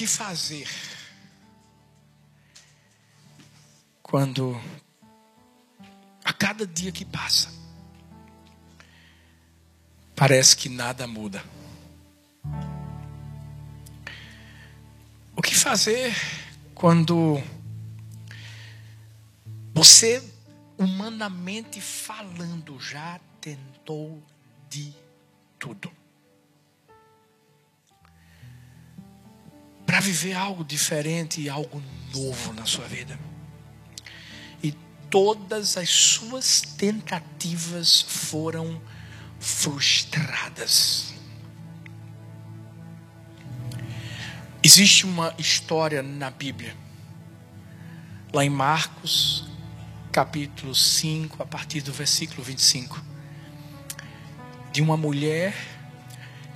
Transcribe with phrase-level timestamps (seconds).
[0.00, 0.66] que fazer
[4.02, 4.58] quando
[6.24, 7.52] a cada dia que passa
[10.16, 11.44] parece que nada muda?
[15.36, 16.14] O que fazer
[16.74, 17.38] quando
[19.74, 20.26] você,
[20.78, 24.22] humanamente falando, já tentou
[24.70, 24.94] de
[25.58, 25.99] tudo?
[30.00, 31.82] Viver algo diferente e algo
[32.14, 33.18] novo na sua vida.
[34.62, 34.72] E
[35.10, 38.80] todas as suas tentativas foram
[39.38, 41.12] frustradas.
[44.62, 46.76] Existe uma história na Bíblia,
[48.32, 49.48] lá em Marcos,
[50.12, 53.02] capítulo 5, a partir do versículo 25,
[54.72, 55.54] de uma mulher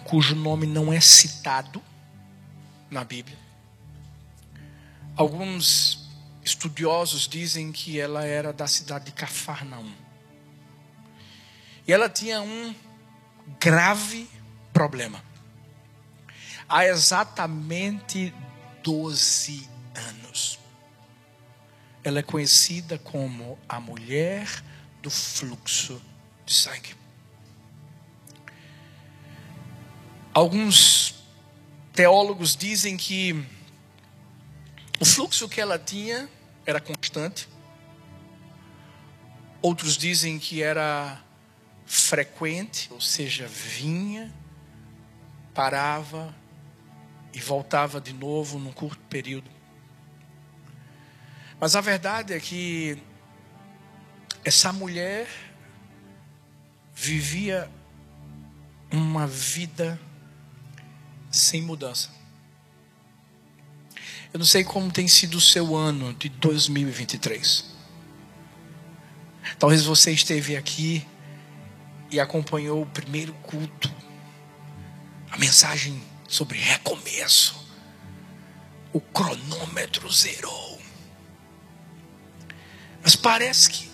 [0.05, 1.83] cujo nome não é citado
[2.95, 3.37] na Bíblia.
[5.17, 6.09] Alguns
[6.45, 9.93] estudiosos dizem que ela era da cidade de Cafarnaum.
[11.87, 12.75] E ela tinha um
[13.61, 14.29] grave
[14.73, 15.23] problema
[16.69, 18.33] há exatamente
[18.83, 20.59] 12 anos.
[22.03, 24.49] Ela é conhecida como a mulher
[25.03, 26.01] do fluxo
[26.47, 26.95] de sangue.
[30.33, 31.14] Alguns
[31.95, 33.45] teólogos dizem que
[35.01, 36.29] o fluxo que ela tinha
[36.67, 37.49] era constante.
[39.63, 41.23] Outros dizem que era
[41.87, 44.33] frequente, ou seja, vinha,
[45.55, 46.35] parava,
[47.33, 49.51] e voltava de novo num curto período.
[51.59, 52.99] Mas a verdade é que
[54.45, 55.29] essa mulher
[56.95, 57.69] vivia
[58.91, 59.99] uma vida
[61.37, 62.11] sem mudança.
[64.33, 67.73] Eu não sei como tem sido o seu ano de 2023.
[69.59, 71.07] Talvez você esteve aqui
[72.11, 73.93] e acompanhou o primeiro culto,
[75.31, 77.65] a mensagem sobre recomeço.
[78.93, 80.81] O cronômetro zerou.
[83.03, 83.91] Mas parece que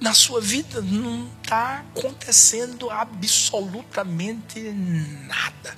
[0.00, 5.76] na sua vida não está acontecendo absolutamente nada.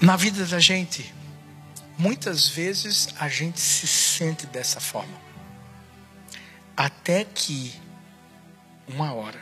[0.00, 1.14] Na vida da gente,
[1.96, 5.18] muitas vezes a gente se sente dessa forma.
[6.76, 7.74] Até que,
[8.88, 9.40] uma hora,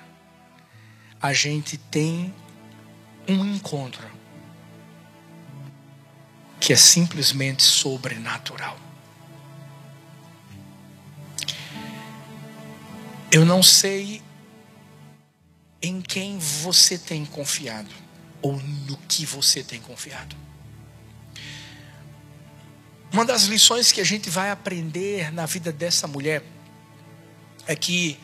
[1.20, 2.32] a gente tem
[3.26, 4.06] um encontro
[6.60, 8.78] que é simplesmente sobrenatural.
[13.30, 14.22] Eu não sei
[15.80, 18.01] em quem você tem confiado
[18.42, 20.36] ou no que você tem confiado.
[23.12, 26.42] Uma das lições que a gente vai aprender na vida dessa mulher
[27.66, 28.18] é que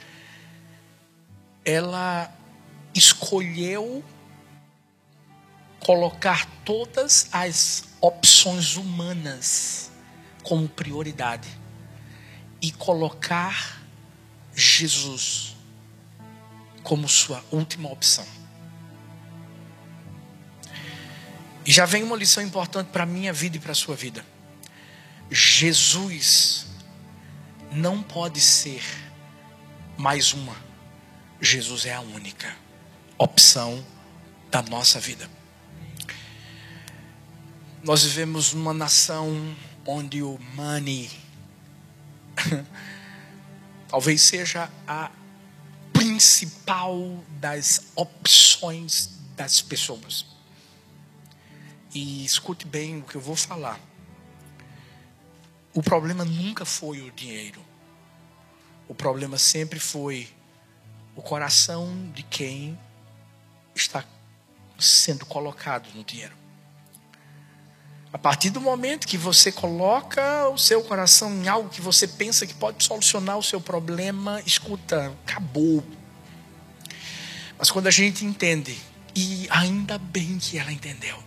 [1.64, 2.32] ela
[2.94, 4.02] escolheu
[5.80, 9.90] colocar todas as opções humanas
[10.42, 11.48] como prioridade
[12.60, 13.82] e colocar
[14.54, 15.54] Jesus
[16.82, 18.37] como sua última opção.
[21.68, 24.24] E já vem uma lição importante para a minha vida e para a sua vida.
[25.30, 26.66] Jesus
[27.70, 28.82] não pode ser
[29.98, 30.56] mais uma.
[31.38, 32.56] Jesus é a única
[33.18, 33.84] opção
[34.50, 35.28] da nossa vida.
[37.84, 39.54] Nós vivemos numa nação
[39.84, 41.10] onde o money
[43.88, 45.10] talvez seja a
[45.92, 50.37] principal das opções das pessoas.
[51.94, 53.80] E escute bem o que eu vou falar.
[55.74, 57.64] O problema nunca foi o dinheiro.
[58.88, 60.28] O problema sempre foi
[61.14, 62.78] o coração de quem
[63.74, 64.04] está
[64.78, 66.34] sendo colocado no dinheiro.
[68.10, 72.46] A partir do momento que você coloca o seu coração em algo que você pensa
[72.46, 75.84] que pode solucionar o seu problema, escuta, acabou.
[77.58, 78.78] Mas quando a gente entende,
[79.14, 81.22] e ainda bem que ela entendeu,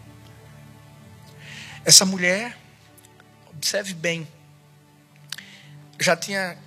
[1.83, 2.57] essa mulher,
[3.49, 4.27] observe bem,
[5.99, 6.57] já tinha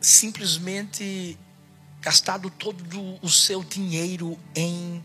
[0.00, 1.38] simplesmente
[2.00, 5.02] gastado todo o seu dinheiro em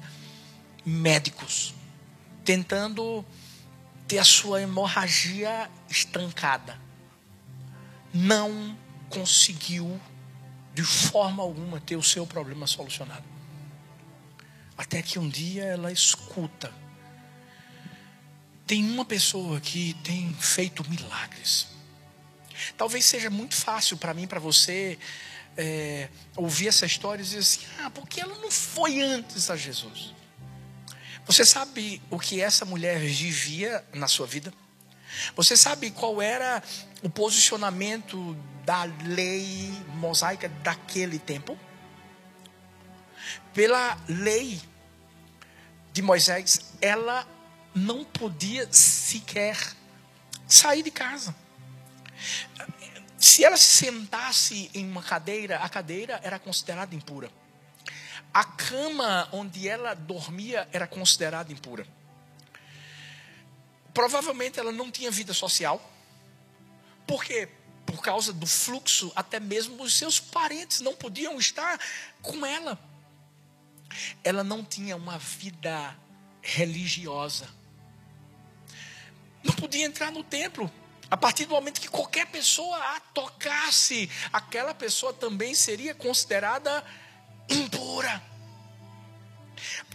[0.85, 1.73] médicos,
[2.43, 3.23] tentando
[4.07, 6.79] ter a sua hemorragia estancada.
[8.13, 8.77] Não
[9.07, 9.99] conseguiu,
[10.73, 13.23] de forma alguma, ter o seu problema solucionado.
[14.75, 16.73] Até que um dia ela escuta
[18.69, 21.65] tem uma pessoa que tem feito milagres.
[22.77, 24.99] Talvez seja muito fácil para mim, para você,
[25.57, 30.13] é, ouvir essa história e dizer assim: ah, porque ela não foi antes a Jesus.
[31.25, 34.53] Você sabe o que essa mulher vivia na sua vida?
[35.35, 36.61] Você sabe qual era
[37.01, 41.57] o posicionamento da lei mosaica daquele tempo?
[43.51, 44.61] Pela lei
[45.91, 47.27] de Moisés, ela
[47.73, 49.57] não podia sequer
[50.47, 51.35] sair de casa.
[53.17, 57.29] Se ela se sentasse em uma cadeira, a cadeira era considerada impura.
[58.33, 61.85] A cama onde ela dormia era considerada impura.
[63.93, 65.81] Provavelmente ela não tinha vida social.
[67.05, 67.49] Por quê?
[67.85, 71.79] Por causa do fluxo, até mesmo os seus parentes não podiam estar
[72.21, 72.79] com ela.
[74.23, 75.97] Ela não tinha uma vida
[76.41, 77.47] religiosa.
[79.43, 80.71] Não podia entrar no templo.
[81.09, 86.83] A partir do momento que qualquer pessoa a tocasse, aquela pessoa também seria considerada
[87.49, 88.21] impura.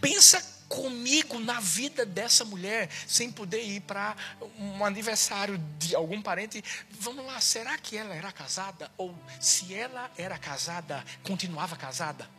[0.01, 4.15] Pensa comigo na vida dessa mulher, sem poder ir para
[4.57, 6.63] um aniversário de algum parente.
[6.89, 8.91] Vamos lá, será que ela era casada?
[8.97, 12.29] Ou se ela era casada, continuava casada?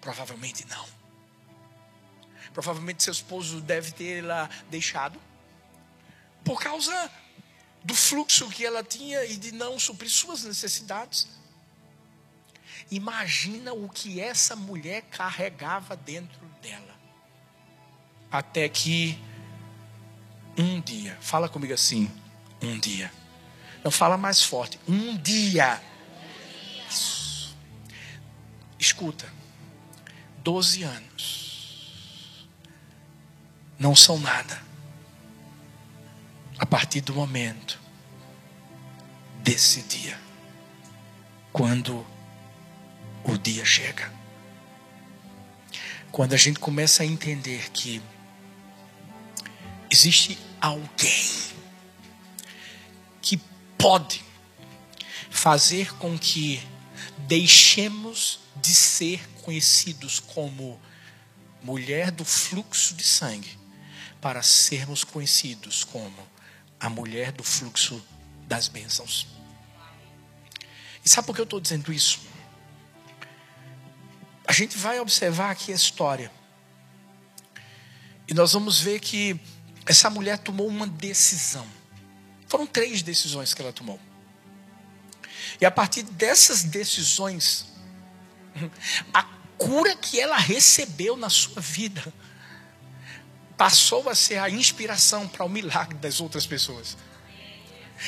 [0.00, 1.03] Provavelmente não.
[2.54, 5.20] Provavelmente seu esposo deve ter ela deixado
[6.44, 7.10] por causa
[7.82, 11.26] do fluxo que ela tinha e de não suprir suas necessidades.
[12.90, 16.94] Imagina o que essa mulher carregava dentro dela.
[18.30, 19.18] Até que
[20.56, 22.08] um dia, fala comigo assim,
[22.62, 23.12] um dia.
[23.82, 25.82] Não fala mais forte, um dia.
[26.88, 27.56] Isso.
[28.78, 29.28] Escuta,
[30.44, 31.43] 12 anos
[33.78, 34.62] não são nada.
[36.58, 37.80] A partir do momento
[39.42, 40.18] desse dia,
[41.52, 42.06] quando
[43.24, 44.12] o dia chega.
[46.12, 48.00] Quando a gente começa a entender que
[49.90, 51.30] existe alguém
[53.20, 53.40] que
[53.78, 54.22] pode
[55.30, 56.62] fazer com que
[57.18, 60.80] deixemos de ser conhecidos como
[61.62, 63.63] mulher do fluxo de sangue
[64.24, 66.16] para sermos conhecidos como
[66.80, 68.02] a mulher do fluxo
[68.46, 69.26] das bênçãos.
[71.04, 72.20] E sabe por que eu estou dizendo isso?
[74.46, 76.32] A gente vai observar aqui a história.
[78.26, 79.38] E nós vamos ver que
[79.84, 81.68] essa mulher tomou uma decisão.
[82.48, 84.00] Foram três decisões que ela tomou.
[85.60, 87.66] E a partir dessas decisões,
[89.12, 89.22] a
[89.58, 92.10] cura que ela recebeu na sua vida
[93.64, 96.98] passou a ser a inspiração para o milagre das outras pessoas.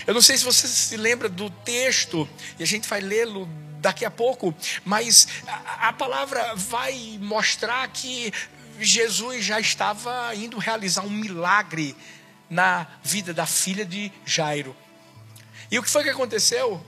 [0.06, 3.48] Eu não sei se você se lembra do texto, e a gente vai lê-lo
[3.80, 4.54] daqui a pouco,
[4.84, 8.30] mas a, a palavra vai mostrar que
[8.78, 11.96] Jesus já estava indo realizar um milagre
[12.50, 14.76] na vida da filha de Jairo.
[15.70, 16.84] E o que foi que aconteceu?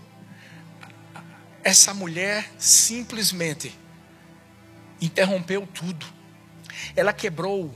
[1.64, 3.74] Essa mulher simplesmente
[5.00, 6.04] interrompeu tudo.
[6.94, 7.74] Ela quebrou,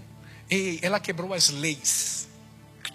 [0.82, 2.28] ela quebrou as leis,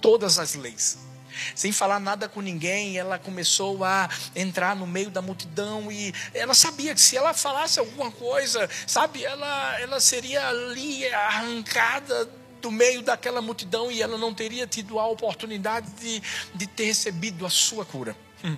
[0.01, 1.07] todas as leis
[1.56, 6.54] sem falar nada com ninguém, ela começou a entrar no meio da multidão e ela
[6.54, 12.30] sabia que se ela falasse alguma coisa, sabe, ela, ela seria ali arrancada
[12.61, 16.21] do meio daquela multidão e ela não teria tido a oportunidade de,
[16.56, 18.16] de ter recebido a sua cura.
[18.44, 18.57] Hum.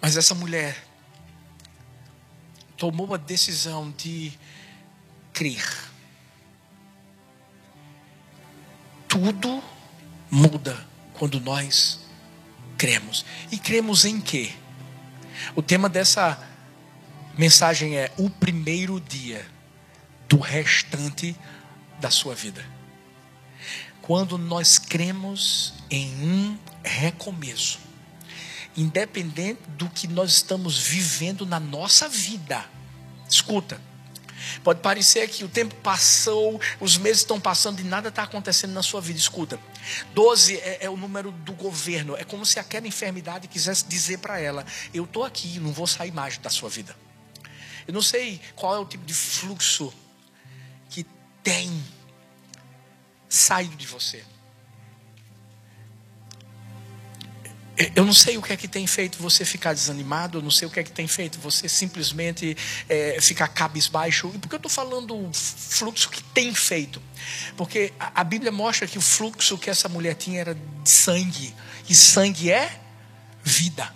[0.00, 0.84] Mas essa mulher
[2.76, 4.32] tomou a decisão de
[5.38, 5.64] crer.
[9.06, 9.62] Tudo
[10.28, 12.00] muda quando nós
[12.76, 13.24] cremos.
[13.52, 14.50] E cremos em quê?
[15.54, 16.44] O tema dessa
[17.36, 19.46] mensagem é o primeiro dia
[20.28, 21.36] do restante
[22.00, 22.64] da sua vida.
[24.02, 27.78] Quando nós cremos em um recomeço,
[28.76, 32.64] independente do que nós estamos vivendo na nossa vida.
[33.30, 33.80] Escuta,
[34.62, 38.82] Pode parecer que o tempo passou, os meses estão passando e nada está acontecendo na
[38.82, 39.18] sua vida.
[39.18, 39.58] Escuta,
[40.14, 42.16] 12 é, é, o número do governo.
[42.16, 46.12] É como se aquela enfermidade quisesse dizer para ela: Eu estou aqui, não vou sair
[46.12, 46.94] mais da sua vida.
[47.86, 49.92] Eu não sei qual é o tipo de fluxo
[50.90, 51.06] que
[51.42, 51.70] tem
[53.28, 54.24] saído de você.
[57.94, 60.66] Eu não sei o que é que tem feito você ficar desanimado, eu não sei
[60.66, 62.56] o que é que tem feito você simplesmente
[62.88, 64.32] é, ficar cabisbaixo.
[64.34, 67.00] E por que eu estou falando fluxo que tem feito?
[67.56, 71.54] Porque a, a Bíblia mostra que o fluxo que essa mulher tinha era de sangue,
[71.88, 72.80] e sangue é
[73.44, 73.94] vida.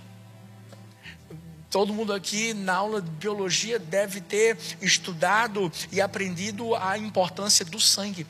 [1.69, 7.81] Todo mundo aqui na aula de biologia deve ter estudado e aprendido a importância do
[7.81, 8.27] sangue.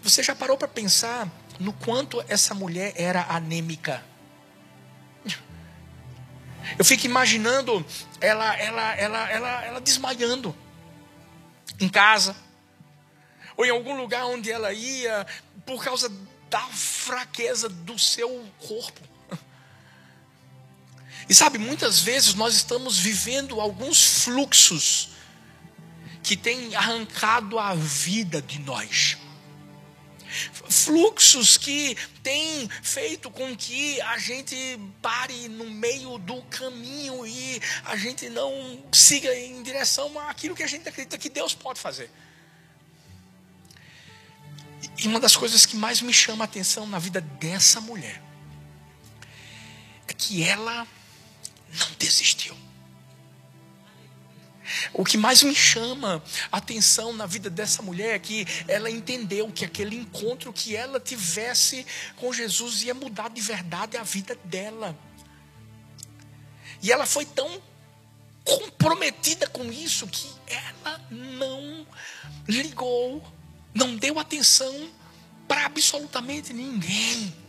[0.00, 1.28] Você já parou para pensar
[1.58, 4.11] no quanto essa mulher era anêmica?
[6.78, 7.84] Eu fico imaginando
[8.20, 10.54] ela, ela, ela, ela, ela desmaiando
[11.80, 12.36] em casa,
[13.56, 15.26] ou em algum lugar onde ela ia,
[15.66, 16.10] por causa
[16.48, 19.00] da fraqueza do seu corpo.
[21.28, 25.10] E sabe, muitas vezes nós estamos vivendo alguns fluxos
[26.22, 29.21] que têm arrancado a vida de nós
[30.84, 34.56] fluxos que têm feito com que a gente
[35.00, 40.66] pare no meio do caminho e a gente não siga em direção àquilo que a
[40.66, 42.10] gente acredita que Deus pode fazer.
[44.98, 48.22] E uma das coisas que mais me chama a atenção na vida dessa mulher
[50.06, 50.86] é que ela
[51.78, 52.56] não desistiu.
[54.92, 59.50] O que mais me chama a atenção na vida dessa mulher é que ela entendeu
[59.50, 61.86] que aquele encontro que ela tivesse
[62.16, 64.96] com Jesus ia mudar de verdade a vida dela.
[66.82, 67.62] E ela foi tão
[68.44, 71.86] comprometida com isso que ela não
[72.48, 73.22] ligou,
[73.72, 74.90] não deu atenção
[75.46, 77.41] para absolutamente ninguém.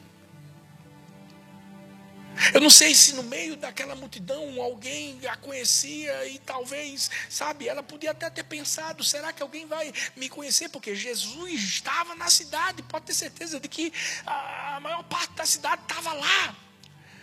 [2.53, 7.83] Eu não sei se no meio daquela multidão alguém a conhecia e talvez, sabe, ela
[7.83, 10.69] podia até ter pensado: será que alguém vai me conhecer?
[10.69, 13.93] Porque Jesus estava na cidade, pode ter certeza de que
[14.25, 16.55] a maior parte da cidade estava lá.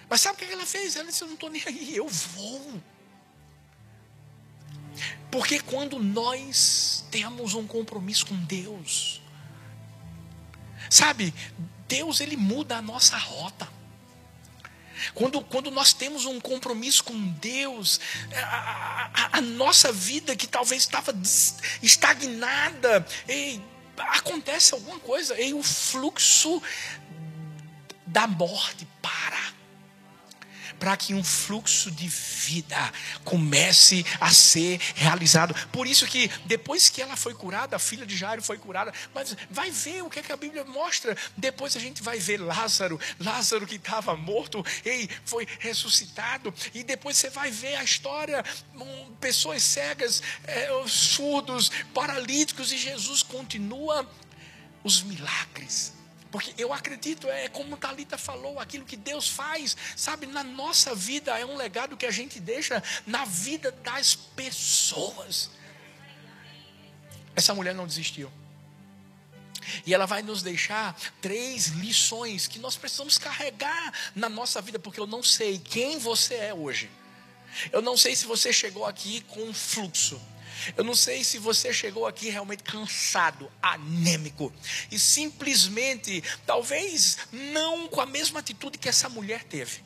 [0.08, 0.96] Mas sabe o que ela fez?
[0.96, 2.80] Ela disse: Eu não estou nem aí, eu vou.
[5.30, 9.22] Porque quando nós temos um compromisso com Deus,
[10.88, 11.32] sabe,
[11.86, 13.79] Deus ele muda a nossa rota.
[15.14, 18.00] Quando, quando nós temos um compromisso com Deus,
[18.34, 21.14] a, a, a nossa vida que talvez estava
[21.82, 23.62] estagnada, ei,
[23.96, 26.62] acontece alguma coisa, e o fluxo
[28.06, 29.19] da morte para
[30.80, 35.54] para que um fluxo de vida comece a ser realizado.
[35.70, 39.36] Por isso que depois que ela foi curada, a filha de Jairo foi curada, mas
[39.50, 41.16] vai ver o que, é que a Bíblia mostra.
[41.36, 46.52] Depois a gente vai ver Lázaro, Lázaro que estava morto, e foi ressuscitado.
[46.72, 48.42] E depois você vai ver a história,
[49.20, 54.10] pessoas cegas, é, surdos, paralíticos, e Jesus continua
[54.82, 55.99] os milagres.
[56.30, 61.36] Porque eu acredito, é como Talita falou, aquilo que Deus faz, sabe, na nossa vida
[61.38, 65.50] é um legado que a gente deixa na vida das pessoas.
[67.34, 68.30] Essa mulher não desistiu.
[69.84, 75.00] E ela vai nos deixar três lições que nós precisamos carregar na nossa vida, porque
[75.00, 76.90] eu não sei quem você é hoje.
[77.72, 80.20] Eu não sei se você chegou aqui com um fluxo.
[80.76, 84.52] Eu não sei se você chegou aqui realmente cansado, anêmico,
[84.90, 89.82] e simplesmente, talvez não com a mesma atitude que essa mulher teve.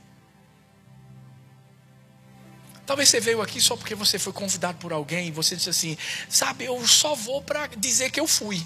[2.87, 5.97] Talvez você veio aqui só porque você foi convidado por alguém e você disse assim:
[6.29, 8.65] Sabe, eu só vou para dizer que eu fui.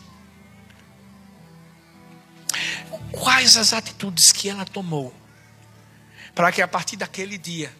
[3.13, 5.15] Quais as atitudes que ela tomou
[6.35, 7.73] para que a partir daquele dia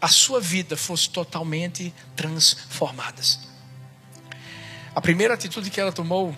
[0.00, 3.22] a sua vida fosse totalmente transformada.
[4.94, 6.36] A primeira atitude que ela tomou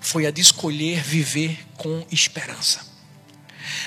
[0.00, 2.94] foi a de escolher viver com esperança.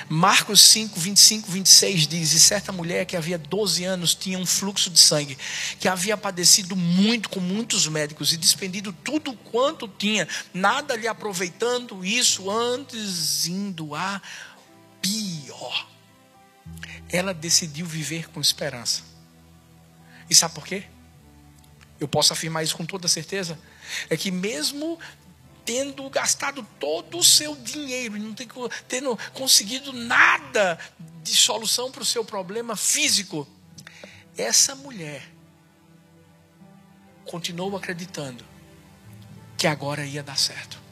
[0.10, 4.90] Marcos 5, 25, 26 diz: E certa mulher que havia 12 anos tinha um fluxo
[4.90, 5.38] de sangue,
[5.80, 12.04] que havia padecido muito com muitos médicos e despendido tudo quanto tinha, nada lhe aproveitando
[12.04, 14.22] isso, antes indo a
[15.02, 15.97] pior
[17.10, 19.04] ela decidiu viver com esperança.
[20.30, 20.84] E sabe por quê?
[22.00, 23.60] Eu posso afirmar isso com toda certeza.
[24.10, 25.00] É que mesmo
[25.66, 28.34] tendo gastado todo o seu dinheiro não
[28.88, 30.80] tendo conseguido nada
[31.22, 33.46] de solução para o seu problema físico,
[34.38, 35.28] essa mulher
[37.26, 38.46] continuou acreditando
[39.58, 40.87] que agora ia dar certo.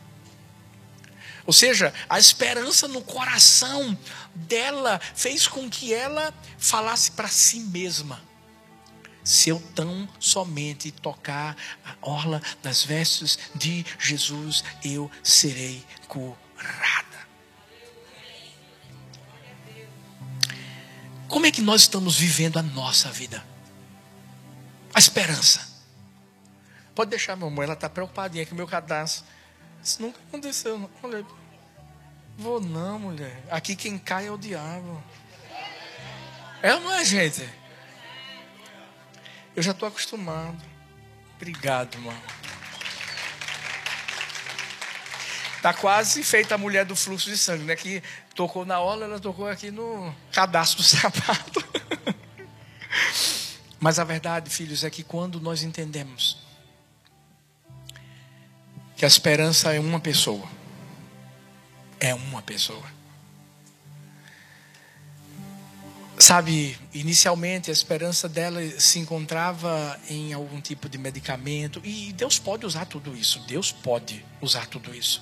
[1.46, 3.98] Ou seja, a esperança no coração
[4.34, 8.22] dela fez com que ela falasse para si mesma:
[9.24, 17.06] se eu tão somente tocar a orla das vestes de Jesus, eu serei curada.
[21.28, 23.44] Como é que nós estamos vivendo a nossa vida?
[24.94, 25.76] A esperança.
[26.96, 29.26] Pode deixar, amor, ela está preocupadinha com o meu cadastro.
[29.86, 30.80] Isso nunca aconteceu.
[30.80, 30.90] Não.
[31.04, 31.24] Olha,
[32.36, 33.44] vou não, mulher.
[33.52, 35.02] Aqui quem cai é o diabo.
[36.64, 37.48] É ou não é, gente?
[39.56, 40.58] Eu já estou acostumado.
[41.36, 42.18] Obrigado, irmão.
[45.62, 47.76] Tá quase feita a mulher do fluxo de sangue, né?
[47.76, 48.02] Que
[48.34, 51.64] tocou na orla, ela tocou aqui no cadastro do sapato.
[53.80, 56.45] Mas a verdade, filhos, é que quando nós entendemos
[58.96, 60.48] que a esperança é uma pessoa,
[62.00, 62.96] é uma pessoa.
[66.18, 72.66] Sabe, inicialmente a esperança dela se encontrava em algum tipo de medicamento, e Deus pode
[72.66, 75.22] usar tudo isso, Deus pode usar tudo isso.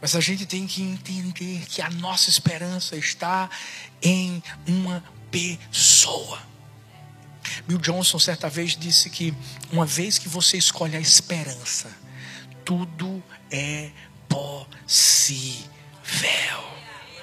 [0.00, 3.50] Mas a gente tem que entender que a nossa esperança está
[4.00, 6.40] em uma pessoa.
[7.66, 9.34] Bill Johnson certa vez disse que
[9.70, 11.90] uma vez que você escolhe a esperança,
[12.64, 13.90] tudo é
[14.28, 15.70] possível.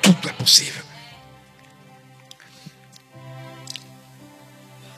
[0.02, 0.84] Tudo é possível.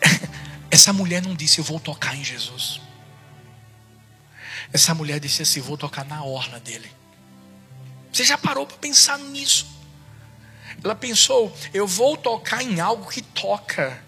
[0.69, 2.81] Essa mulher não disse eu vou tocar em Jesus.
[4.72, 6.91] Essa mulher disse assim: vou tocar na orla dele.
[8.12, 9.67] Você já parou para pensar nisso?
[10.84, 14.03] Ela pensou: eu vou tocar em algo que toca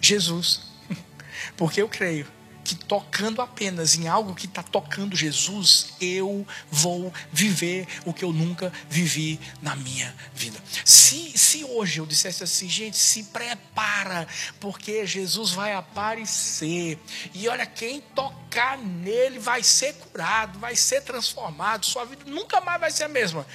[0.00, 0.62] Jesus.
[1.56, 2.26] Porque eu creio
[2.64, 8.32] que tocando apenas em algo que está tocando Jesus, eu vou viver o que eu
[8.32, 10.58] nunca vivi na minha vida.
[10.84, 14.28] Se, se hoje eu dissesse assim, gente, se prepara,
[14.60, 16.98] porque Jesus vai aparecer,
[17.34, 22.80] e olha, quem tocar nele vai ser curado, vai ser transformado, sua vida nunca mais
[22.80, 23.46] vai ser a mesma.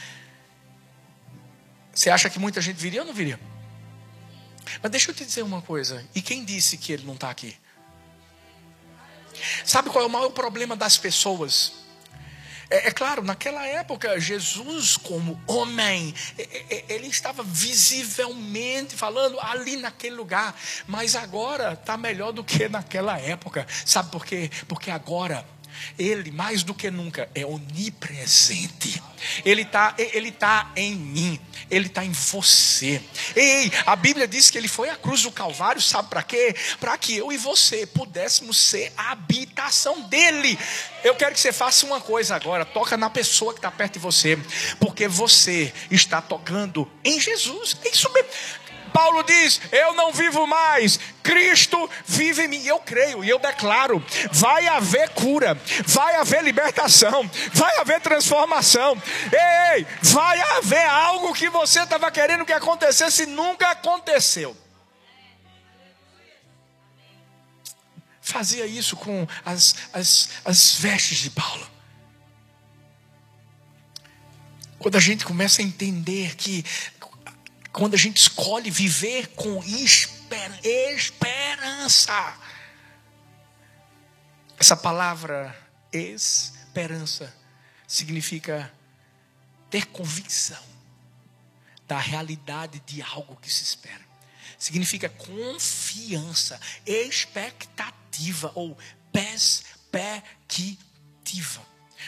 [1.93, 3.39] Você acha que muita gente viria ou não viria?
[4.83, 7.55] Mas deixa eu te dizer uma coisa, e quem disse que ele não está aqui?
[9.65, 11.73] Sabe qual é o maior problema das pessoas?
[12.69, 16.13] É, é, claro, naquela época, Jesus, como homem,
[16.89, 20.53] ele estava visivelmente falando ali naquele lugar,
[20.85, 23.65] mas agora está melhor do que naquela época.
[23.85, 24.51] Sabe por quê?
[24.67, 25.45] Porque agora
[25.97, 29.01] ele, mais do que nunca, é onipresente.
[29.43, 33.01] Ele está ele tá em mim, Ele está em você.
[33.35, 36.55] Ei, a Bíblia diz que Ele foi à cruz do Calvário, sabe para quê?
[36.79, 40.57] Para que eu e você pudéssemos ser a habitação dEle.
[41.03, 43.99] Eu quero que você faça uma coisa agora: toca na pessoa que está perto de
[43.99, 44.37] você,
[44.79, 47.77] porque você está tocando em Jesus.
[47.83, 48.29] É isso mesmo.
[48.87, 52.65] Paulo diz: Eu não vivo mais, Cristo vive em mim.
[52.65, 59.01] Eu creio e eu declaro: vai haver cura, vai haver libertação, vai haver transformação.
[59.75, 64.55] Ei, vai haver algo que você estava querendo que acontecesse e nunca aconteceu.
[68.21, 71.65] Fazia isso com as, as, as vestes de Paulo.
[74.79, 76.63] Quando a gente começa a entender que
[77.77, 82.35] quando a gente escolhe viver com esper esperança.
[84.57, 85.55] Essa palavra
[85.93, 87.31] esperança
[87.87, 88.73] significa
[89.69, 90.63] ter convicção
[91.87, 94.07] da realidade de algo que se espera.
[94.57, 98.75] Significa confiança, expectativa ou
[99.11, 100.81] perspectiva.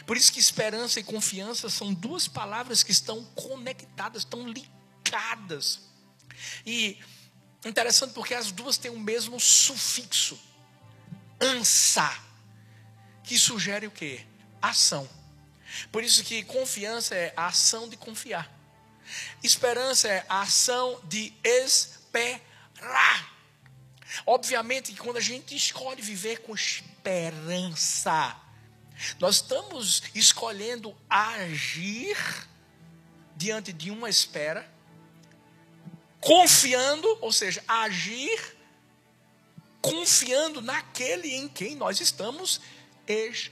[0.08, 4.79] Por isso que esperança e confiança são duas palavras que estão conectadas, estão ligadas
[6.66, 7.00] E
[7.66, 10.40] interessante porque as duas têm o mesmo sufixo,
[11.42, 12.12] ansa,
[13.24, 14.26] que sugere o quê?
[14.62, 15.10] Ação.
[15.92, 18.50] Por isso que confiança é a ação de confiar.
[19.44, 23.34] Esperança é a ação de esperar.
[24.26, 28.36] Obviamente que quando a gente escolhe viver com esperança,
[29.20, 32.18] nós estamos escolhendo agir
[33.36, 34.70] diante de uma espera
[36.20, 38.58] confiando, ou seja, agir
[39.82, 42.60] confiando naquele em quem nós estamos
[43.08, 43.50] esperando.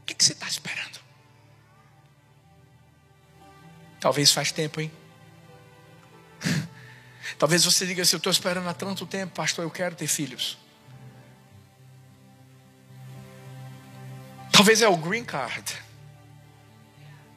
[0.00, 1.00] O que, que você está esperando?
[4.00, 4.90] Talvez faz tempo, hein?
[7.38, 10.58] Talvez você diga assim: Eu estou esperando há tanto tempo, pastor, eu quero ter filhos.
[14.50, 15.76] Talvez é o green card.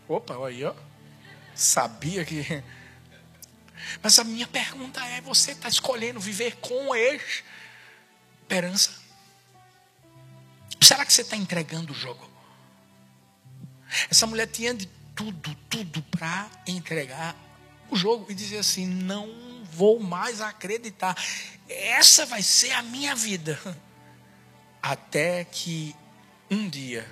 [0.08, 0.73] Opa, olha aí, ó.
[1.55, 2.43] Sabia que.
[4.03, 6.93] Mas a minha pergunta é: você está escolhendo viver com
[8.45, 8.91] esperança?
[10.81, 12.29] Será que você está entregando o jogo?
[14.09, 17.35] Essa mulher tinha de tudo, tudo para entregar
[17.89, 21.15] o jogo e dizer assim: não vou mais acreditar.
[21.67, 23.59] Essa vai ser a minha vida.
[24.81, 25.95] Até que
[26.51, 27.09] um dia,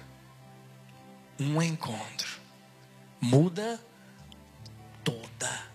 [1.40, 2.40] um encontro,
[3.20, 3.84] muda
[5.04, 5.66] toda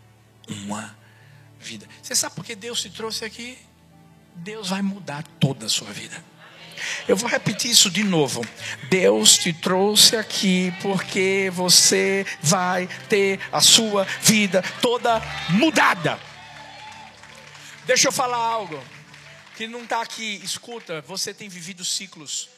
[0.48, 0.96] uma
[1.58, 1.86] vida.
[2.02, 3.58] Você sabe por que Deus te trouxe aqui?
[4.34, 6.22] Deus vai mudar toda a sua vida.
[7.06, 8.46] Eu vou repetir isso de novo.
[8.88, 16.20] Deus te trouxe aqui porque você vai ter a sua vida toda mudada.
[17.84, 18.80] Deixa eu falar algo
[19.56, 20.40] que não está aqui.
[20.44, 22.48] Escuta, você tem vivido ciclos.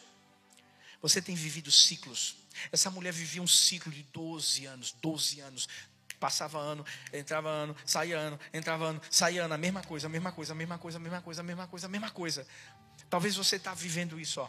[1.01, 2.37] Você tem vivido ciclos.
[2.71, 5.69] Essa mulher vivia um ciclo de 12 anos, 12 anos.
[6.21, 10.31] Passava ano, entrava ano, saía ano, entrava ano, saía ano, a mesma coisa, a mesma
[10.31, 12.47] coisa, a mesma coisa, a mesma coisa, a mesma coisa, a mesma coisa.
[13.09, 14.49] Talvez você está vivendo isso, ó.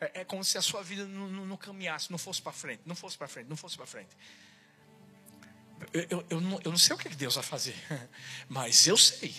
[0.00, 2.82] É, é, como se a sua vida não, não, não caminhasse, não fosse para frente,
[2.86, 4.16] não fosse para frente, não fosse para frente.
[5.92, 7.74] Eu, eu, eu, não, eu não sei o que Deus vai fazer,
[8.48, 9.34] mas eu sei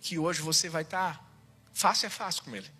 [0.00, 1.24] que hoje você vai estar tá
[1.72, 2.70] face a face com Ele.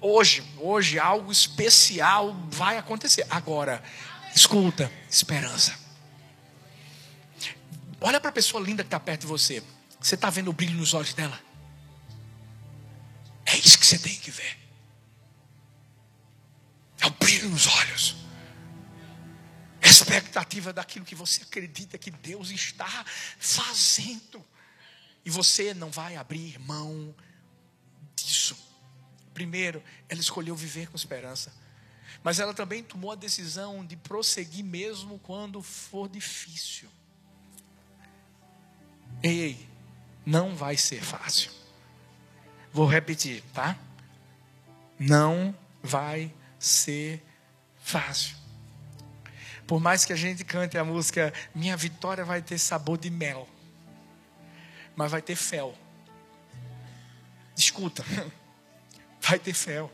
[0.00, 3.26] Hoje, hoje algo especial vai acontecer.
[3.28, 3.82] Agora,
[4.38, 5.76] escuta, esperança.
[8.00, 9.62] Olha para a pessoa linda que está perto de você.
[10.00, 11.38] Você está vendo o brilho nos olhos dela?
[13.44, 14.56] É isso que você tem que ver.
[17.00, 18.16] É o brilho nos olhos.
[19.80, 23.04] É expectativa daquilo que você acredita que Deus está
[23.38, 24.44] fazendo.
[25.24, 27.14] E você não vai abrir mão
[28.14, 28.56] disso.
[29.34, 31.52] Primeiro, ela escolheu viver com esperança.
[32.22, 36.88] Mas ela também tomou a decisão de prosseguir mesmo quando for difícil.
[39.22, 39.68] Ei,
[40.24, 41.50] não vai ser fácil.
[42.72, 43.76] Vou repetir, tá?
[44.98, 47.22] Não vai ser
[47.80, 48.36] fácil.
[49.66, 53.48] Por mais que a gente cante a música Minha vitória vai ter sabor de mel,
[54.96, 55.76] mas vai ter fel.
[57.56, 58.04] Escuta,
[59.20, 59.92] vai ter fel.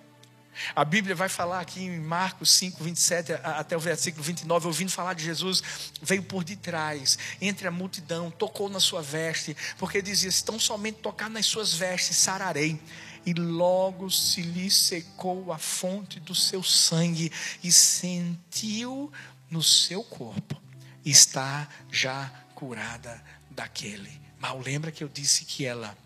[0.75, 5.14] A Bíblia vai falar aqui em Marcos 5, 27 até o versículo 29, ouvindo falar
[5.14, 5.62] de Jesus,
[6.01, 10.99] veio por detrás, entre a multidão, tocou na sua veste, porque dizia: se tão somente
[10.99, 12.81] tocar nas suas vestes, sararei.
[13.27, 19.11] E logo se lhe secou a fonte do seu sangue, e sentiu
[19.51, 20.61] no seu corpo,
[21.05, 24.59] está já curada daquele mal.
[24.61, 25.97] Lembra que eu disse que ela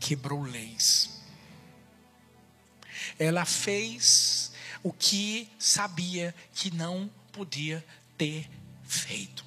[0.00, 1.21] quebrou leis
[3.22, 4.50] ela fez
[4.82, 7.84] o que sabia que não podia
[8.18, 8.48] ter
[8.84, 9.44] feito.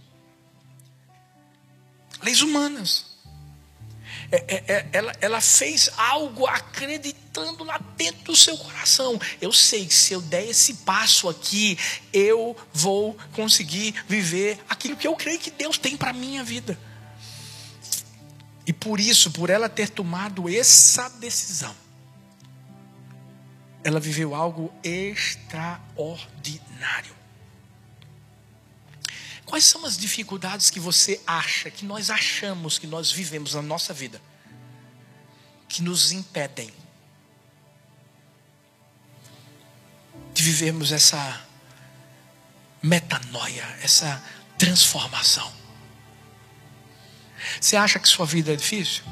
[2.23, 3.13] Leis humanas.
[4.31, 9.19] É, é, é, ela, ela fez algo acreditando lá dentro do seu coração.
[9.41, 11.77] Eu sei que se eu der esse passo aqui,
[12.13, 16.79] eu vou conseguir viver aquilo que eu creio que Deus tem para minha vida.
[18.65, 21.75] E por isso, por ela ter tomado essa decisão,
[23.85, 27.13] ela viveu algo extraordinário.
[29.45, 33.93] Quais são as dificuldades que você acha, que nós achamos que nós vivemos na nossa
[33.93, 34.19] vida,
[35.69, 36.73] que nos impedem
[40.33, 41.45] de vivermos essa
[42.81, 44.19] metanoia, essa
[44.57, 45.53] transformação?
[47.61, 49.03] Você acha que sua vida é difícil?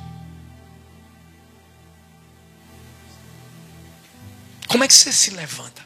[4.74, 5.86] Como é que você se levanta?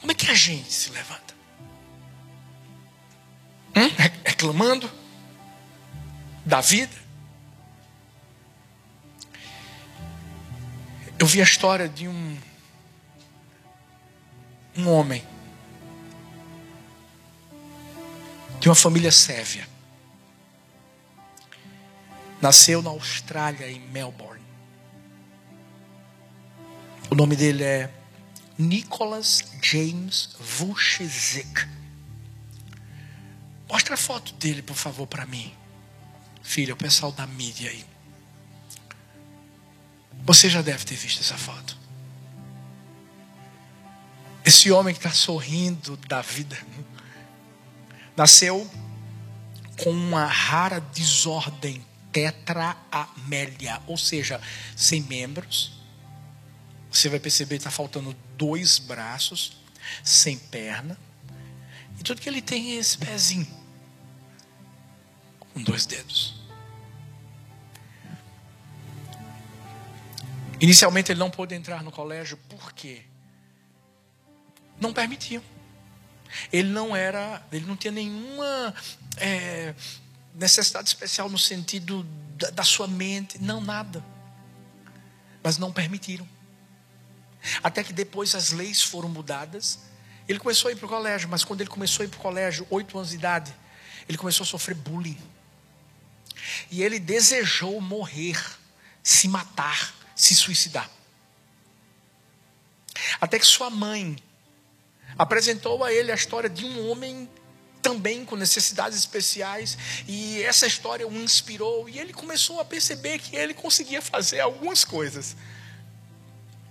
[0.00, 1.32] Como é que a gente se levanta?
[3.76, 3.88] Hum?
[4.24, 4.90] Reclamando
[6.44, 6.96] da vida?
[11.20, 12.36] Eu vi a história de um
[14.76, 15.24] um homem
[18.58, 19.68] de uma família sévia.
[22.42, 24.47] Nasceu na Austrália, em Melbourne.
[27.18, 27.90] Nome dele é
[28.56, 31.68] Nicholas James Vucic.
[33.68, 35.52] Mostra a foto dele, por favor, para mim.
[36.44, 37.84] Filha, o pessoal da mídia aí.
[40.24, 41.76] Você já deve ter visto essa foto.
[44.44, 46.56] Esse homem que está sorrindo da vida
[48.16, 48.70] nasceu
[49.82, 54.40] com uma rara desordem tetraamélia, ou seja,
[54.76, 55.77] sem membros,
[56.90, 59.56] você vai perceber que está faltando dois braços,
[60.02, 60.98] sem perna.
[61.98, 63.46] E tudo que ele tem é esse pezinho.
[65.52, 66.34] Com dois dedos.
[70.60, 73.02] Inicialmente ele não pôde entrar no colégio, por quê?
[74.80, 75.42] Não permitiam.
[76.52, 78.74] Ele não era, ele não tinha nenhuma
[79.16, 79.74] é,
[80.34, 82.04] necessidade especial no sentido
[82.36, 84.04] da, da sua mente, não nada.
[85.42, 86.28] Mas não permitiram.
[87.62, 89.78] Até que depois as leis foram mudadas.
[90.28, 92.22] Ele começou a ir para o colégio, mas quando ele começou a ir para o
[92.22, 93.54] colégio, oito anos de idade,
[94.08, 95.18] ele começou a sofrer bullying.
[96.70, 98.38] E ele desejou morrer,
[99.02, 100.90] se matar, se suicidar.
[103.20, 104.16] Até que sua mãe
[105.16, 107.28] apresentou a ele a história de um homem
[107.80, 113.36] também com necessidades especiais, e essa história o inspirou, e ele começou a perceber que
[113.36, 115.36] ele conseguia fazer algumas coisas.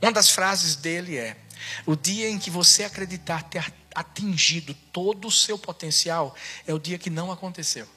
[0.01, 1.38] Uma das frases dele é:
[1.86, 6.36] O dia em que você acreditar ter atingido todo o seu potencial
[6.67, 7.88] é o dia que não aconteceu,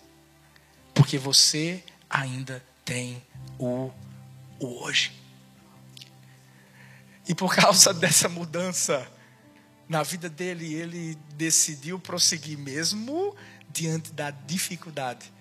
[0.94, 3.22] porque você ainda tem
[3.58, 3.90] o,
[4.58, 5.12] o hoje.
[7.28, 9.06] E por causa dessa mudança
[9.88, 13.36] na vida dele, ele decidiu prosseguir mesmo
[13.68, 15.32] diante da dificuldade.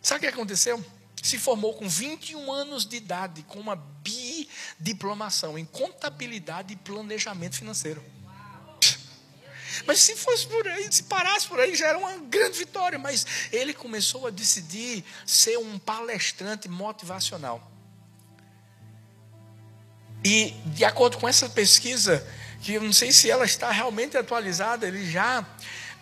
[0.00, 0.84] Sabe o que aconteceu?
[1.22, 3.74] Se formou com 21 anos de idade, com uma
[4.78, 8.02] bidiplomação em contabilidade e planejamento financeiro.
[9.86, 12.98] Mas se fosse por aí, se parasse por aí, já era uma grande vitória.
[12.98, 17.70] Mas ele começou a decidir ser um palestrante motivacional.
[20.24, 22.26] E, de acordo com essa pesquisa,
[22.62, 25.44] que eu não sei se ela está realmente atualizada, ele já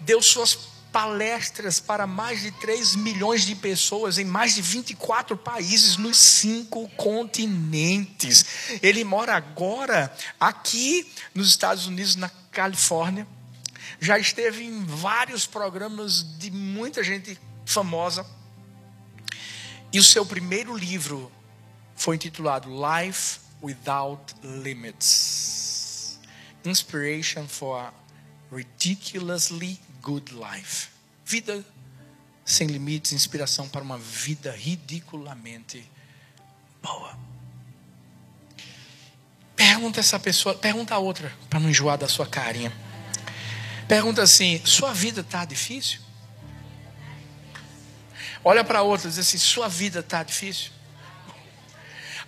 [0.01, 0.55] deu suas
[0.92, 6.87] palestras para mais de 3 milhões de pessoas em mais de 24 países nos cinco
[6.90, 8.44] continentes.
[8.83, 13.26] Ele mora agora aqui nos Estados Unidos, na Califórnia.
[13.98, 18.26] Já esteve em vários programas de muita gente famosa.
[19.92, 21.33] E o seu primeiro livro
[21.96, 26.18] foi intitulado Life Without Limits
[26.64, 27.92] Inspiration for
[28.50, 30.88] Ridiculously Good Life.
[31.24, 31.64] Vida
[32.44, 35.88] sem limites, inspiração para uma vida ridiculamente
[36.82, 37.16] boa.
[39.54, 42.72] Pergunta essa pessoa, pergunta a outra, para não enjoar da sua carinha.
[43.86, 46.00] Pergunta assim: sua vida está difícil?
[48.44, 50.72] Olha para outra e diz assim: sua vida está difícil?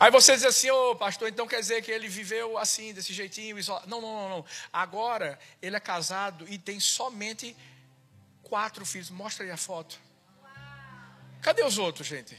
[0.05, 3.15] Aí você diz assim, ô oh, pastor, então quer dizer que ele viveu assim, desse
[3.15, 3.89] jeitinho, isolado.
[3.89, 4.45] Não, não, não, não.
[4.71, 7.57] Agora ele é casado e tem somente
[8.43, 9.09] quatro filhos.
[9.09, 9.99] Mostra aí a foto.
[11.41, 12.37] Cadê os outros, gente?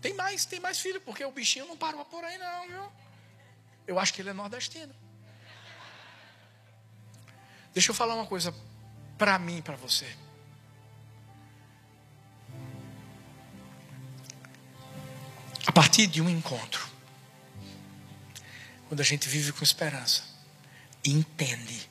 [0.00, 2.92] Tem mais, tem mais filho, porque o bichinho não parou por aí, não, viu?
[3.84, 4.94] Eu acho que ele é nordestino.
[7.74, 8.54] Deixa eu falar uma coisa
[9.18, 10.06] para mim para você.
[15.78, 16.88] Partir de um encontro,
[18.88, 20.24] quando a gente vive com esperança,
[21.04, 21.88] entende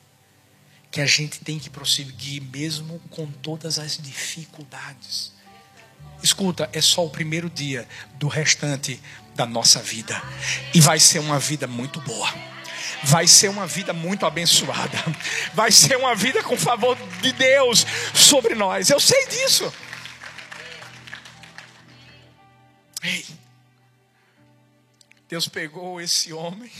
[0.90, 5.32] que a gente tem que prosseguir mesmo com todas as dificuldades.
[6.22, 9.00] Escuta, é só o primeiro dia do restante
[9.34, 10.22] da nossa vida.
[10.74, 12.30] E vai ser uma vida muito boa.
[13.04, 15.02] Vai ser uma vida muito abençoada.
[15.54, 18.90] Vai ser uma vida com favor de Deus sobre nós.
[18.90, 19.72] Eu sei disso.
[23.02, 23.37] Ei,
[25.28, 26.72] Deus pegou esse homem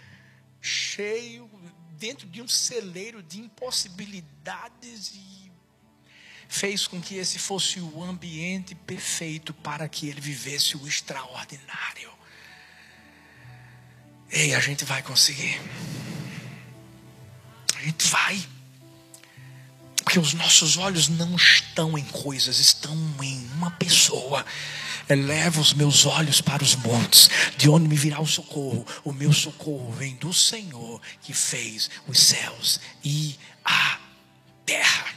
[0.60, 1.50] cheio
[1.98, 5.52] dentro de um celeiro de impossibilidades e
[6.48, 12.10] fez com que esse fosse o ambiente perfeito para que ele vivesse o extraordinário.
[14.30, 15.60] Ei, a gente vai conseguir.
[17.76, 18.42] A gente vai.
[19.96, 24.44] Porque os nossos olhos não estão em coisas, estão em uma pessoa.
[25.10, 28.86] Eleva os meus olhos para os montes, de onde me virá o socorro.
[29.02, 33.98] O meu socorro vem do Senhor que fez os céus e a
[34.64, 35.12] terra.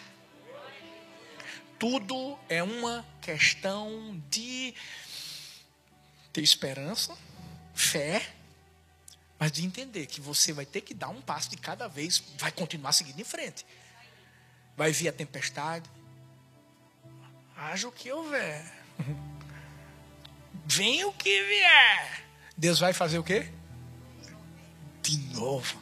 [1.77, 4.73] Tudo é uma questão de
[6.31, 7.15] ter esperança,
[7.75, 8.33] fé,
[9.37, 12.51] mas de entender que você vai ter que dar um passo de cada vez, vai
[12.51, 13.63] continuar seguindo em frente.
[14.75, 15.87] Vai vir a tempestade,
[17.55, 18.73] haja o que houver.
[20.65, 22.23] Vem o que vier.
[22.55, 23.49] Deus vai fazer o quê?
[25.01, 25.77] De novo.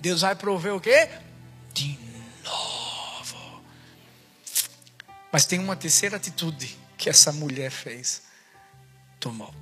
[0.00, 1.08] Deus vai prover o quê?
[1.72, 1.98] De
[2.44, 3.62] novo.
[5.32, 8.22] Mas tem uma terceira atitude que essa mulher fez.
[9.18, 9.54] Tomou.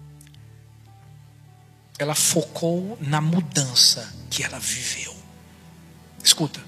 [1.98, 5.16] Ela focou na mudança que ela viveu.
[6.22, 6.62] Escuta.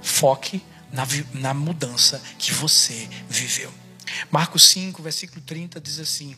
[0.00, 3.72] Foque na, na mudança que você viveu.
[4.30, 6.36] Marcos 5, versículo 30 diz assim: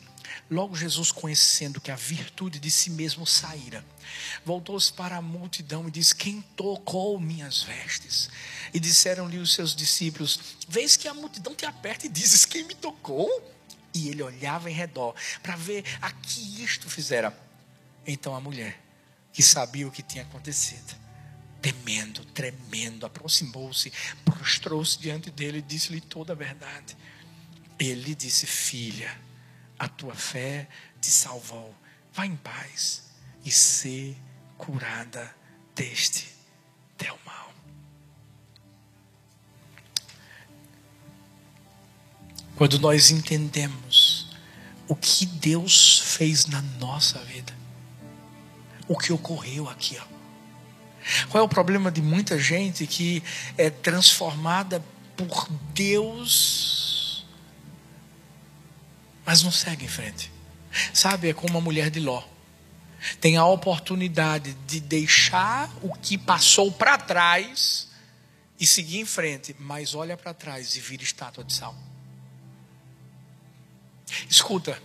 [0.50, 3.84] Logo Jesus, conhecendo que a virtude de si mesmo saíra,
[4.44, 8.30] voltou-se para a multidão e disse: Quem tocou minhas vestes?
[8.72, 12.74] E disseram-lhe os seus discípulos: Vês que a multidão te aperta e dizes: Quem me
[12.74, 13.28] tocou?
[13.92, 17.36] E ele olhava em redor para ver a que isto fizera.
[18.06, 18.80] Então a mulher,
[19.32, 20.94] que sabia o que tinha acontecido,
[21.60, 23.92] temendo, tremendo, aproximou-se,
[24.24, 26.96] prostrou-se diante dele e disse-lhe toda a verdade.
[27.78, 29.25] Ele disse: Filha,
[29.78, 30.68] a tua fé
[31.00, 31.74] te salvou.
[32.12, 33.04] Vá em paz
[33.44, 34.16] e ser
[34.56, 35.34] curada
[35.74, 36.34] deste
[36.96, 37.52] teu mal.
[42.56, 44.34] Quando nós entendemos
[44.88, 47.54] o que Deus fez na nossa vida,
[48.88, 50.16] o que ocorreu aqui, ó.
[51.28, 53.22] Qual é o problema de muita gente que
[53.56, 54.82] é transformada
[55.16, 56.85] por Deus,
[59.26, 60.32] mas não segue em frente?
[60.94, 62.22] Sabe, é como a mulher de Ló.
[63.20, 67.88] Tem a oportunidade de deixar o que passou para trás
[68.58, 71.74] e seguir em frente, mas olha para trás e vira estátua de sal.
[74.30, 74.80] Escuta,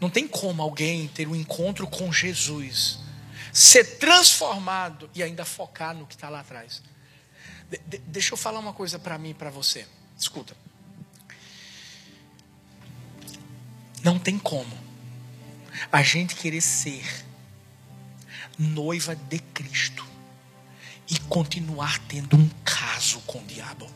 [0.00, 3.00] não tem como alguém ter um encontro com Jesus,
[3.52, 6.82] ser transformado e ainda focar no que está lá atrás.
[7.68, 9.86] De, de, deixa eu falar uma coisa para mim e para você.
[10.18, 10.56] Escuta.
[14.02, 14.76] Não tem como
[15.90, 17.24] a gente querer ser
[18.58, 20.04] noiva de Cristo
[21.08, 23.90] e continuar tendo um caso com o diabo.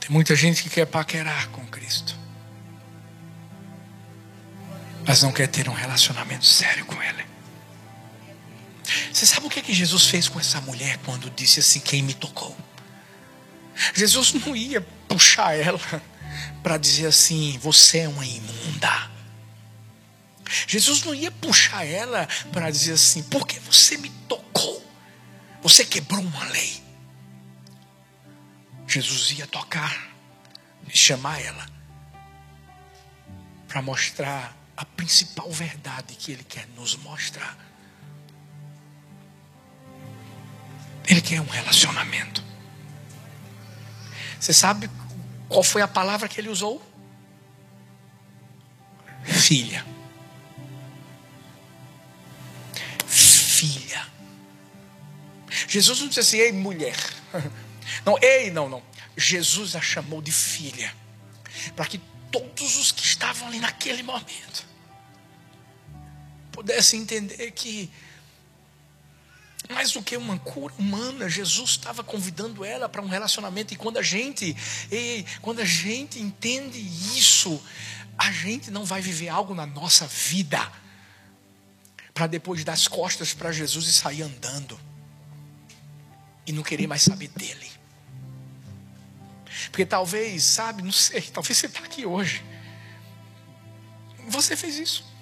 [0.00, 2.16] Tem muita gente que quer paquerar com Cristo,
[5.04, 7.35] mas não quer ter um relacionamento sério com Ele.
[9.16, 12.12] Você sabe o que, que Jesus fez com essa mulher quando disse assim: Quem me
[12.12, 12.54] tocou?
[13.94, 15.80] Jesus não ia puxar ela
[16.62, 19.10] para dizer assim: Você é uma imunda.
[20.66, 24.86] Jesus não ia puxar ela para dizer assim: Porque você me tocou?
[25.62, 26.84] Você quebrou uma lei.
[28.86, 30.10] Jesus ia tocar
[30.92, 31.66] e chamar ela
[33.66, 37.65] para mostrar a principal verdade que Ele quer nos mostrar.
[41.06, 42.42] Ele quer um relacionamento.
[44.40, 44.90] Você sabe
[45.48, 46.82] qual foi a palavra que ele usou?
[49.24, 49.84] Filha.
[53.06, 54.06] Filha.
[55.68, 56.96] Jesus não disse assim, ei, mulher.
[58.04, 58.82] Não, ei, não, não.
[59.16, 60.92] Jesus a chamou de filha.
[61.74, 64.66] Para que todos os que estavam ali naquele momento
[66.52, 67.90] pudessem entender que
[69.72, 73.72] mais do que uma cura humana, Jesus estava convidando ela para um relacionamento.
[73.72, 74.56] E quando a gente,
[74.90, 76.78] e quando a gente entende
[77.16, 77.62] isso,
[78.18, 80.70] a gente não vai viver algo na nossa vida
[82.14, 84.78] para depois dar as costas para Jesus e sair andando
[86.46, 87.70] e não querer mais saber dele.
[89.70, 92.44] Porque talvez, sabe, não sei, talvez você está aqui hoje.
[94.28, 95.15] Você fez isso.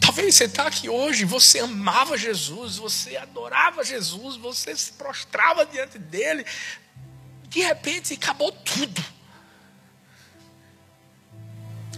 [0.00, 5.98] Talvez você está aqui hoje, você amava Jesus, você adorava Jesus, você se prostrava diante
[5.98, 6.44] dele.
[7.48, 9.04] De repente acabou tudo.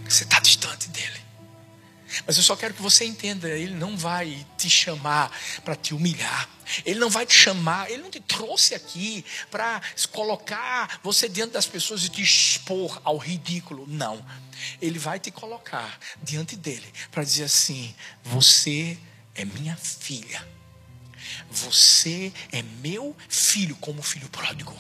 [0.09, 1.26] Você está distante dele.
[2.27, 5.31] Mas eu só quero que você entenda: Ele não vai te chamar
[5.65, 6.49] para te humilhar.
[6.85, 9.81] Ele não vai te chamar, Ele não te trouxe aqui para
[10.13, 13.87] colocar você diante das pessoas e te expor ao ridículo.
[13.87, 14.25] Não.
[14.81, 18.99] Ele vai te colocar diante dele para dizer assim: Você
[19.35, 20.47] é minha filha.
[21.51, 24.75] Você é meu filho, como filho pródigo.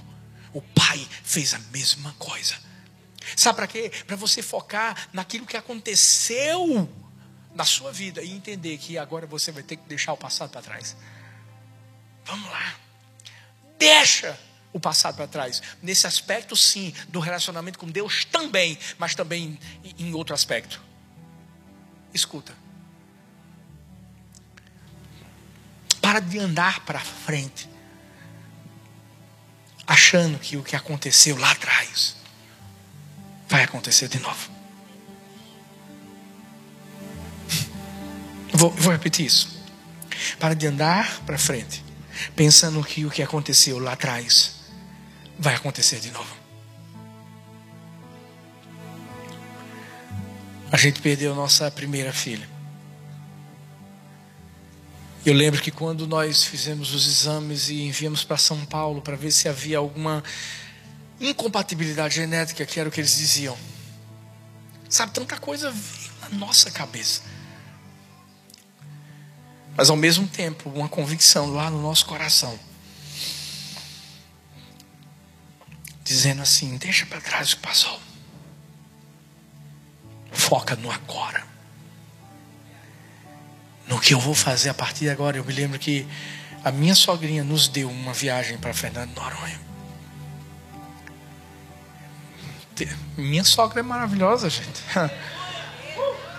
[0.53, 2.57] O pai fez a mesma coisa.
[3.35, 3.90] Sabe para quê?
[4.07, 6.88] Para você focar naquilo que aconteceu
[7.57, 10.61] na sua vida e entender que agora você vai ter que deixar o passado para
[10.61, 10.95] trás.
[12.27, 12.75] Vamos lá.
[13.79, 14.38] Deixa
[14.75, 15.62] o passado para trás.
[15.83, 19.59] Nesse aspecto, sim, do relacionamento com Deus também, mas também
[19.99, 20.83] em outro aspecto.
[22.12, 22.53] Escuta.
[26.00, 27.69] Para de andar para frente,
[29.87, 32.17] achando que o que aconteceu lá atrás
[33.48, 34.56] vai acontecer de novo.
[38.57, 39.54] Vou, vou repetir isso.
[40.40, 41.85] Para de andar para frente,
[42.35, 44.54] pensando que o que aconteceu lá atrás
[45.38, 46.35] vai acontecer de novo.
[50.73, 52.48] A gente perdeu nossa primeira filha.
[55.25, 59.33] Eu lembro que quando nós fizemos os exames e enviamos para São Paulo para ver
[59.33, 60.25] se havia alguma
[61.21, 63.57] incompatibilidade genética, que era o que eles diziam.
[64.88, 67.36] Sabe, tanta coisa veio na nossa cabeça.
[69.77, 72.58] Mas ao mesmo tempo, uma convicção lá no nosso coração.
[76.02, 78.00] Dizendo assim: deixa para trás o que passou.
[80.33, 81.44] Foca no agora.
[83.87, 85.37] No que eu vou fazer a partir de agora.
[85.37, 86.06] Eu me lembro que
[86.64, 89.60] a minha sogrinha nos deu uma viagem para Fernando Noronha.
[93.16, 94.83] Minha sogra é maravilhosa, gente.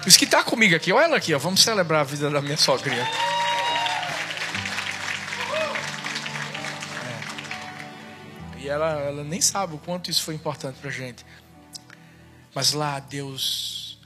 [0.07, 1.37] Isso que está comigo aqui, olha ela aqui, ó.
[1.37, 3.05] vamos celebrar a vida da minha sogrinha.
[8.55, 8.59] É.
[8.59, 11.25] E ela, ela nem sabe o quanto isso foi importante para gente.
[12.55, 13.99] Mas lá Deus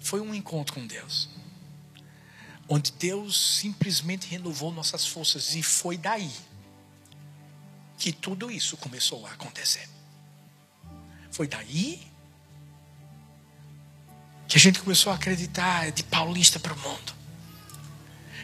[0.00, 1.28] foi um encontro com Deus,
[2.66, 6.32] onde Deus simplesmente renovou nossas forças e foi daí
[7.98, 9.86] que tudo isso começou a acontecer.
[11.30, 12.10] Foi daí
[14.52, 17.14] que a gente começou a acreditar de paulista para o mundo.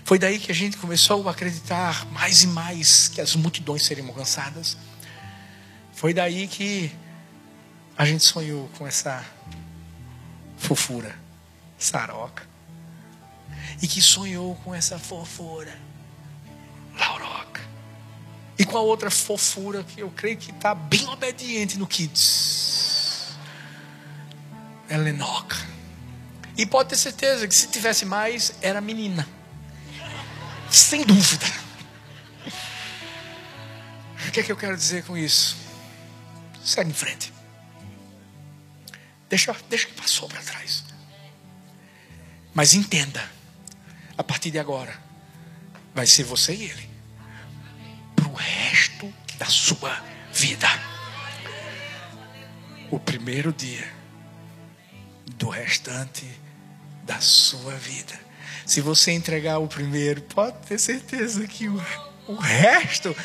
[0.06, 4.08] Foi daí que a gente começou a acreditar mais e mais que as multidões seriam
[4.08, 4.78] alcançadas.
[5.92, 6.90] Foi daí que
[7.94, 9.22] a gente sonhou com essa
[10.56, 11.14] fofura,
[11.78, 12.48] saroca.
[13.82, 15.78] E que sonhou com essa fofura,
[16.98, 17.60] lauroca.
[18.58, 23.36] E com a outra fofura que eu creio que está bem obediente no Kids.
[24.88, 25.76] Helenoca.
[26.58, 29.28] E pode ter certeza que se tivesse mais, era menina.
[30.68, 31.46] Sem dúvida.
[34.26, 35.56] O que é que eu quero dizer com isso?
[36.64, 37.32] Segue em frente.
[39.28, 40.84] Deixa, deixa que passou para trás.
[42.52, 43.30] Mas entenda,
[44.16, 45.00] a partir de agora,
[45.94, 46.90] vai ser você e ele.
[48.16, 50.02] Para o resto da sua
[50.32, 50.68] vida.
[52.90, 53.88] O primeiro dia
[55.36, 56.47] do restante
[57.08, 58.20] da sua vida.
[58.66, 61.82] Se você entregar o primeiro, pode ter certeza que o,
[62.28, 63.16] o resto,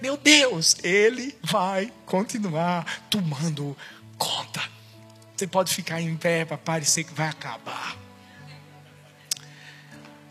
[0.00, 3.76] meu Deus, ele vai continuar tomando
[4.16, 4.62] conta.
[5.36, 7.94] Você pode ficar em pé para parecer que vai acabar.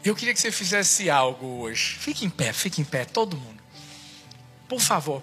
[0.03, 1.95] Eu queria que você fizesse algo hoje.
[1.99, 3.62] Fique em pé, fique em pé, todo mundo.
[4.68, 5.22] Por favor.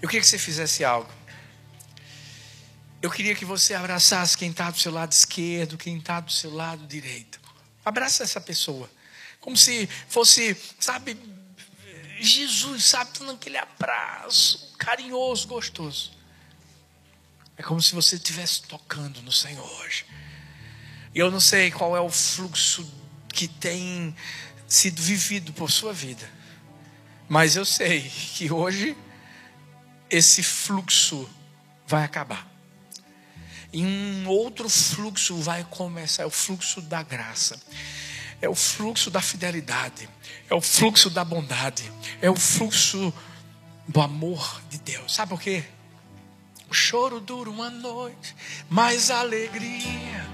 [0.00, 1.10] Eu queria que você fizesse algo.
[3.02, 6.52] Eu queria que você abraçasse quem está do seu lado esquerdo, quem está do seu
[6.54, 7.40] lado direito.
[7.84, 8.90] Abraça essa pessoa.
[9.40, 11.16] Como se fosse, sabe,
[12.20, 16.12] Jesus, sabe, dando aquele abraço carinhoso, gostoso.
[17.56, 20.06] É como se você estivesse tocando no Senhor hoje.
[21.14, 22.90] E eu não sei qual é o fluxo
[23.28, 24.14] que tem
[24.66, 26.30] sido vivido por sua vida.
[27.28, 28.96] Mas eu sei que hoje
[30.08, 31.28] esse fluxo
[31.86, 32.49] vai acabar.
[33.72, 37.60] E um outro fluxo vai começar, é o fluxo da graça.
[38.42, 40.08] É o fluxo da fidelidade,
[40.48, 41.92] é o fluxo da bondade,
[42.22, 43.12] é o fluxo
[43.86, 45.14] do amor de Deus.
[45.14, 45.62] Sabe por quê?
[46.70, 48.34] O choro dura uma noite,
[48.68, 50.26] mas a alegria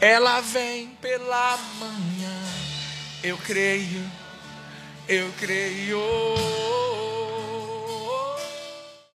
[0.00, 2.42] ela vem pela manhã.
[3.22, 4.10] Eu creio,
[5.08, 5.98] eu creio.